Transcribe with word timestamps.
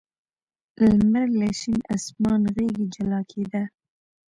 لمر 0.95 1.27
له 1.39 1.49
شین 1.59 1.79
اسمان 1.95 2.41
غېږې 2.53 2.85
جلا 2.95 3.21
کېده. 3.31 3.63